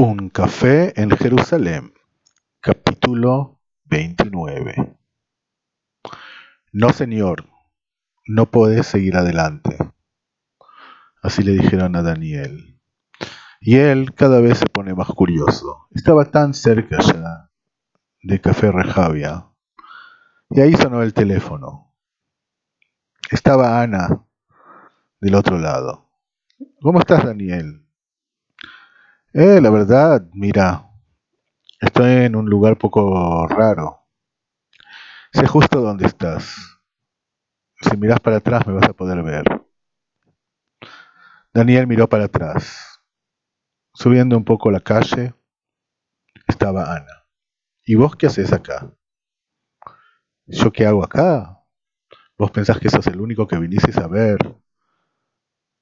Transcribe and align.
Un 0.00 0.28
café 0.28 0.92
en 0.94 1.10
Jerusalén, 1.10 1.92
capítulo 2.60 3.58
29. 3.86 4.96
No, 6.70 6.90
señor, 6.90 7.46
no 8.24 8.48
podés 8.48 8.86
seguir 8.86 9.16
adelante. 9.16 9.76
Así 11.20 11.42
le 11.42 11.50
dijeron 11.50 11.96
a 11.96 12.02
Daniel. 12.02 12.80
Y 13.60 13.78
él 13.78 14.14
cada 14.14 14.40
vez 14.40 14.58
se 14.58 14.66
pone 14.66 14.94
más 14.94 15.08
curioso. 15.08 15.88
Estaba 15.90 16.26
tan 16.26 16.54
cerca 16.54 16.98
ya 17.00 17.50
de 18.22 18.40
Café 18.40 18.70
Rejavia. 18.70 19.48
Y 20.50 20.60
ahí 20.60 20.74
sonó 20.74 21.02
el 21.02 21.12
teléfono. 21.12 21.92
Estaba 23.32 23.82
Ana 23.82 24.24
del 25.20 25.34
otro 25.34 25.58
lado. 25.58 26.08
¿Cómo 26.80 27.00
estás, 27.00 27.24
Daniel? 27.24 27.87
Eh, 29.38 29.58
la 29.62 29.70
verdad, 29.70 30.28
mira, 30.34 30.90
estoy 31.80 32.12
en 32.26 32.36
un 32.36 32.50
lugar 32.50 32.78
poco 32.78 33.46
raro. 33.48 34.06
Sé 35.32 35.46
justo 35.46 35.80
dónde 35.80 36.04
estás. 36.06 36.54
Si 37.80 37.96
miras 37.96 38.20
para 38.20 38.36
atrás 38.36 38.66
me 38.66 38.74
vas 38.74 38.88
a 38.88 38.92
poder 38.92 39.22
ver. 39.22 39.44
Daniel 41.52 41.86
miró 41.86 42.08
para 42.08 42.24
atrás. 42.24 43.00
Subiendo 43.94 44.36
un 44.36 44.44
poco 44.44 44.70
la 44.70 44.80
calle 44.80 45.34
estaba 46.48 46.94
Ana. 46.96 47.26
¿Y 47.86 47.94
vos 47.96 48.16
qué 48.16 48.26
haces 48.26 48.52
acá? 48.52 48.92
¿Yo 50.46 50.72
qué 50.72 50.84
hago 50.86 51.04
acá? 51.04 51.62
¿Vos 52.38 52.50
pensás 52.50 52.78
que 52.80 52.90
sos 52.90 53.06
el 53.08 53.20
único 53.20 53.46
que 53.46 53.58
viniste 53.58 53.92
a 54.00 54.08
ver 54.08 54.38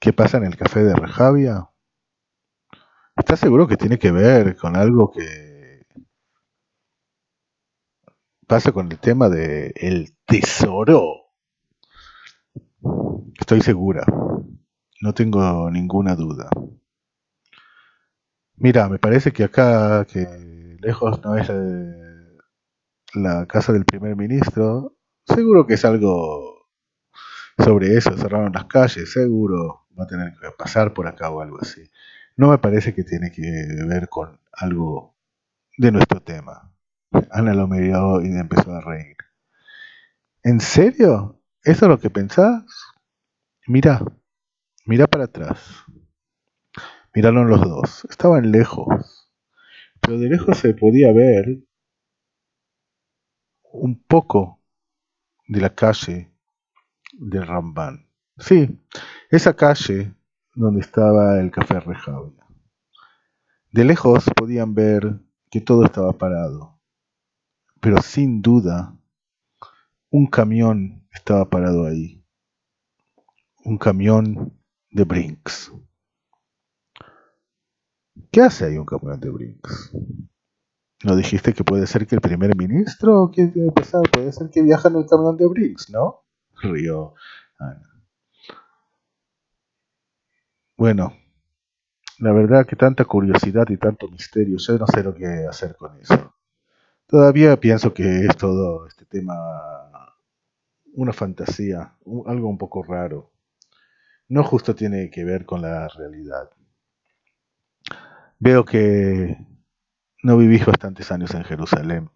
qué 0.00 0.12
pasa 0.12 0.38
en 0.38 0.44
el 0.44 0.56
café 0.56 0.82
de 0.82 0.92
Rejavia? 0.96 1.68
¿Estás 3.18 3.40
seguro 3.40 3.66
que 3.66 3.76
tiene 3.76 3.98
que 3.98 4.12
ver 4.12 4.56
con 4.56 4.76
algo 4.76 5.10
que 5.10 5.84
pasa 8.46 8.70
con 8.70 8.90
el 8.92 8.98
tema 9.00 9.28
de 9.28 9.72
el 9.74 10.14
tesoro? 10.24 11.32
Estoy 13.38 13.60
segura. 13.60 14.04
No 15.00 15.14
tengo 15.14 15.68
ninguna 15.68 16.14
duda. 16.14 16.48
Mira, 18.54 18.88
me 18.88 19.00
parece 19.00 19.32
que 19.32 19.44
acá, 19.44 20.04
que 20.04 20.76
lejos 20.80 21.20
no 21.24 21.36
es 21.36 21.48
eh, 21.50 22.38
la 23.14 23.46
casa 23.46 23.72
del 23.72 23.84
primer 23.84 24.14
ministro, 24.14 24.94
seguro 25.26 25.66
que 25.66 25.74
es 25.74 25.84
algo 25.84 26.68
sobre 27.58 27.96
eso. 27.96 28.16
Cerraron 28.16 28.52
las 28.52 28.66
calles, 28.66 29.12
seguro 29.12 29.86
va 29.98 30.04
a 30.04 30.06
tener 30.06 30.32
que 30.40 30.50
pasar 30.56 30.94
por 30.94 31.08
acá 31.08 31.30
o 31.30 31.40
algo 31.40 31.58
así 31.60 31.82
no 32.38 32.50
me 32.50 32.58
parece 32.58 32.94
que 32.94 33.02
tiene 33.02 33.32
que 33.32 33.42
ver 33.88 34.08
con 34.08 34.40
algo 34.52 35.16
de 35.76 35.90
nuestro 35.90 36.22
tema. 36.22 36.72
Ana 37.32 37.52
lo 37.52 37.66
miró 37.66 38.22
y 38.22 38.28
empezó 38.28 38.72
a 38.72 38.80
reír. 38.80 39.16
¿En 40.44 40.60
serio? 40.60 41.42
¿Eso 41.64 41.86
es 41.86 41.88
lo 41.88 41.98
que 41.98 42.10
pensás? 42.10 42.64
Mira, 43.66 44.00
mira 44.86 45.08
para 45.08 45.24
atrás. 45.24 45.58
Miraron 47.12 47.48
los 47.48 47.60
dos. 47.60 48.06
Estaban 48.08 48.52
lejos, 48.52 49.32
pero 50.00 50.16
de 50.16 50.28
lejos 50.28 50.58
se 50.58 50.74
podía 50.74 51.12
ver 51.12 51.64
un 53.64 54.00
poco 54.00 54.60
de 55.48 55.60
la 55.60 55.74
calle 55.74 56.30
del 57.14 57.48
Rambán. 57.48 58.08
Sí, 58.38 58.80
esa 59.28 59.56
calle 59.56 60.14
donde 60.58 60.80
estaba 60.80 61.38
el 61.38 61.52
café 61.52 61.78
Rejavia. 61.78 62.44
De 63.70 63.84
lejos 63.84 64.24
podían 64.34 64.74
ver 64.74 65.20
que 65.50 65.60
todo 65.60 65.84
estaba 65.84 66.12
parado, 66.18 66.80
pero 67.80 68.02
sin 68.02 68.42
duda 68.42 68.98
un 70.10 70.26
camión 70.26 71.06
estaba 71.12 71.48
parado 71.48 71.86
ahí. 71.86 72.24
Un 73.64 73.78
camión 73.78 74.52
de 74.90 75.04
Brinks. 75.04 75.72
¿Qué 78.32 78.42
hace 78.42 78.64
ahí 78.64 78.78
un 78.78 78.86
camión 78.86 79.20
de 79.20 79.30
Brinks? 79.30 79.92
¿No 81.04 81.14
dijiste 81.14 81.52
que 81.52 81.62
puede 81.62 81.86
ser 81.86 82.06
que 82.08 82.16
el 82.16 82.20
primer 82.20 82.56
ministro? 82.56 83.30
¿Qué 83.32 83.46
Puede 83.46 84.32
ser 84.32 84.50
que 84.50 84.62
viaja 84.62 84.88
en 84.88 84.96
el 84.96 85.06
camión 85.06 85.36
de 85.36 85.46
Brinks, 85.46 85.90
¿no? 85.90 86.24
Río 86.60 87.14
Ana. 87.58 87.87
Bueno, 90.78 91.12
la 92.20 92.30
verdad 92.32 92.64
que 92.64 92.76
tanta 92.76 93.04
curiosidad 93.04 93.68
y 93.68 93.76
tanto 93.78 94.06
misterio, 94.06 94.58
yo 94.58 94.78
no 94.78 94.86
sé 94.86 95.02
lo 95.02 95.12
que 95.12 95.26
hacer 95.50 95.74
con 95.74 96.00
eso. 96.00 96.36
Todavía 97.08 97.58
pienso 97.58 97.92
que 97.92 98.26
es 98.26 98.36
todo 98.36 98.86
este 98.86 99.04
tema 99.04 99.34
una 100.94 101.12
fantasía, 101.12 101.96
algo 102.26 102.48
un 102.48 102.58
poco 102.58 102.84
raro. 102.84 103.32
No 104.28 104.44
justo 104.44 104.76
tiene 104.76 105.10
que 105.10 105.24
ver 105.24 105.46
con 105.46 105.62
la 105.62 105.88
realidad. 105.88 106.48
Veo 108.38 108.64
que 108.64 109.36
no 110.22 110.36
vivís 110.38 110.64
bastantes 110.64 111.10
años 111.10 111.34
en 111.34 111.42
Jerusalén. 111.42 112.08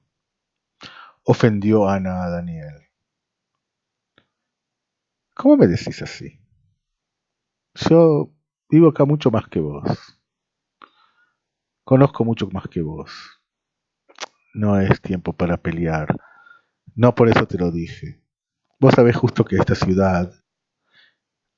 Ofendió 1.25 1.89
Ana 1.89 2.23
a 2.23 2.31
Daniel. 2.31 2.77
¿Cómo 5.35 5.57
me 5.57 5.67
decís 5.67 6.01
así? 6.01 6.39
Yo 7.75 8.31
Vivo 8.73 8.89
acá 8.89 9.05
mucho 9.05 9.31
más 9.31 9.49
que 9.49 9.61
vos. 9.61 9.85
Conozco 11.85 12.25
mucho 12.25 12.49
más 12.49 12.69
que 12.69 12.81
vos. 12.81 13.13
No 14.55 14.81
es 14.81 14.99
tiempo 15.03 15.35
para 15.35 15.59
pelear. 15.59 16.17
No 16.95 17.15
por 17.15 17.29
eso 17.29 17.47
te 17.47 17.59
lo 17.59 17.71
dije. 17.71 18.25
Vos 18.81 18.95
sabés 18.95 19.15
justo 19.15 19.45
que 19.45 19.57
esta 19.57 19.75
ciudad 19.75 20.33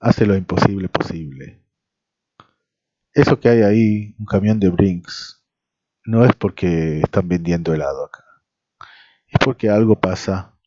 hace 0.01 0.27
lo 0.27 0.35
imposible 0.35 0.89
posible. 0.89 1.65
Eso 3.13 3.39
que 3.39 3.49
hay 3.49 3.63
ahí, 3.63 4.17
un 4.19 4.27
camión 4.27 4.59
de 4.59 4.71
Brinks, 4.71 5.47
no 6.05 6.25
es 6.25 6.35
porque 6.35 6.99
están 6.99 7.29
vendiendo 7.29 7.73
helado 7.73 8.07
acá. 8.07 8.25
Es 9.29 9.39
porque 9.39 9.71
algo 9.71 10.01
pasa 10.01 10.59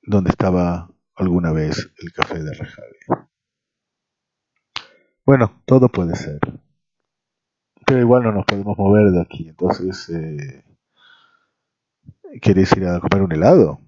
donde 0.00 0.30
estaba 0.30 0.94
alguna 1.16 1.50
vez 1.50 1.90
el 1.98 2.12
café 2.12 2.40
de 2.40 2.54
Rejave. 2.54 3.29
Bueno, 5.30 5.62
todo 5.64 5.88
puede 5.88 6.16
ser. 6.16 6.40
Pero 7.86 8.00
igual 8.00 8.24
no 8.24 8.32
nos 8.32 8.44
podemos 8.44 8.76
mover 8.76 9.12
de 9.12 9.22
aquí. 9.22 9.48
Entonces, 9.48 10.08
eh, 10.08 10.64
¿querés 12.42 12.76
ir 12.76 12.84
a 12.88 12.98
comer 12.98 13.22
un 13.22 13.30
helado? 13.30 13.80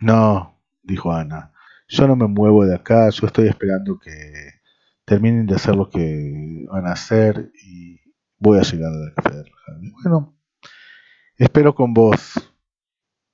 No, 0.00 0.60
dijo 0.82 1.10
Ana. 1.10 1.54
Yo 1.88 2.06
no 2.06 2.14
me 2.14 2.26
muevo 2.26 2.66
de 2.66 2.74
acá. 2.74 3.08
Yo 3.08 3.26
estoy 3.26 3.48
esperando 3.48 3.98
que 3.98 4.60
terminen 5.06 5.46
de 5.46 5.54
hacer 5.54 5.76
lo 5.76 5.88
que 5.88 6.66
van 6.70 6.88
a 6.88 6.92
hacer 6.92 7.50
y 7.66 8.02
voy 8.36 8.58
a 8.58 8.62
llegar 8.64 8.92
al 8.92 9.14
café 9.14 9.36
del 9.36 9.50
Bueno, 10.02 10.36
espero 11.38 11.74
con 11.74 11.94
vos. 11.94 12.34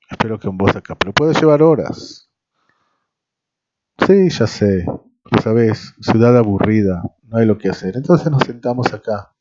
Espero 0.09 0.39
con 0.39 0.57
vos 0.57 0.77
acá. 0.77 0.95
Pero 0.95 1.13
puede 1.13 1.35
llevar 1.35 1.61
horas. 1.61 2.31
Sí, 3.99 4.31
ya 4.31 4.47
sé. 4.47 4.87
Sabes, 5.43 5.95
ciudad 6.01 6.37
aburrida, 6.37 7.03
no 7.23 7.39
hay 7.39 7.47
lo 7.47 7.57
que 7.57 7.69
hacer. 7.69 7.97
Entonces 7.97 8.31
nos 8.31 8.43
sentamos 8.43 8.93
acá. 8.93 9.35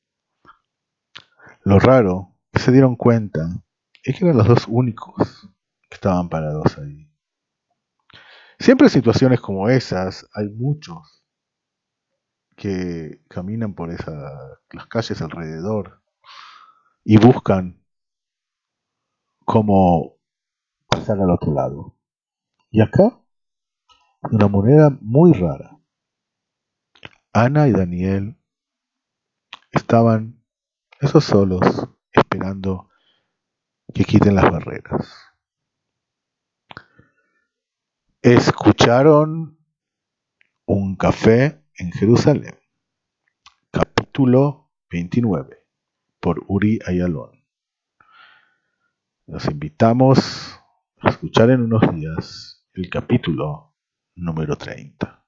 Lo 1.64 1.80
raro, 1.80 2.36
que 2.52 2.60
se 2.60 2.72
dieron 2.72 2.96
cuenta, 2.96 3.42
es 4.04 4.18
que 4.18 4.26
eran 4.26 4.38
los 4.38 4.48
dos 4.48 4.66
únicos 4.68 5.50
que 5.90 5.96
estaban 5.96 6.30
parados 6.30 6.78
ahí. 6.78 7.10
Siempre 8.60 8.88
en 8.88 8.92
situaciones 8.92 9.42
como 9.42 9.70
esas 9.70 10.28
hay 10.34 10.50
muchos 10.50 11.26
que 12.56 13.24
caminan 13.30 13.74
por 13.74 13.90
las 13.90 14.88
calles 14.88 15.22
alrededor 15.22 16.02
y 17.06 17.18
buscan 17.18 17.82
cómo 19.46 20.18
pasar 20.88 21.20
al 21.20 21.32
otro 21.32 21.53
lado. 21.53 21.96
Y 22.70 22.82
acá, 22.82 23.20
una 24.30 24.47
moneda 24.47 24.96
muy 25.02 25.34
rara. 25.34 25.78
Ana 27.34 27.67
y 27.67 27.72
Daniel 27.72 28.37
estaban 29.72 30.43
esos 30.99 31.23
solos 31.23 31.61
esperando 32.11 32.90
que 33.93 34.03
quiten 34.03 34.34
las 34.34 34.49
barreras. 34.49 35.16
Escucharon 38.23 39.59
un 40.66 40.96
café 40.96 41.64
en 41.76 41.91
Jerusalén, 41.91 42.59
capítulo 43.70 44.72
29, 44.90 45.67
por 46.20 46.43
Uri 46.47 46.79
Ayalón. 46.84 47.46
Los 49.28 49.46
invitamos 49.46 50.59
a 50.99 51.09
escuchar 51.09 51.52
en 51.52 51.61
unos 51.61 51.93
días 51.93 52.67
el 52.73 52.90
capítulo 52.90 53.75
número 54.16 54.55
30. 54.55 55.19